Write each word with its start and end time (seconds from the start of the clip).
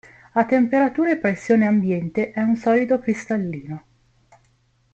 A 0.33 0.45
temperatura 0.45 1.11
e 1.11 1.15
pressione 1.17 1.67
ambiente 1.67 2.31
è 2.31 2.41
un 2.41 2.55
solido 2.55 2.97
cristallino. 2.97 3.85